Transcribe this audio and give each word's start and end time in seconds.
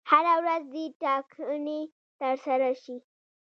هره 0.09 0.33
ورځ 0.41 0.63
دي 0.73 0.85
ټاکنې 1.01 1.79
ترسره 2.19 2.71
شي. 2.83 2.97